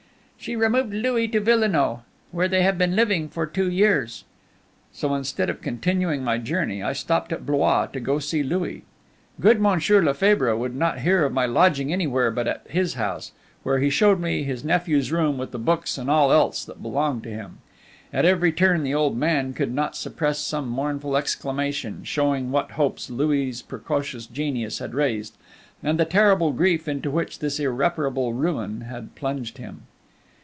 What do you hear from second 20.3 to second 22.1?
some mournful exclamation,